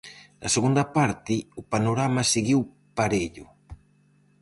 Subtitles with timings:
[0.41, 2.59] Na segunda parte o panorama seguiu
[2.97, 3.45] parello.